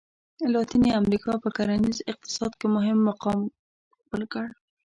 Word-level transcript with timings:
لاتیني 0.53 0.91
امریکا 1.01 1.31
په 1.43 1.49
کرنیز 1.57 1.97
اقتصاد 2.11 2.51
کې 2.59 2.67
مهم 2.75 2.97
مقام 3.09 3.39
خپل 4.01 4.21
کړ. 4.33 4.45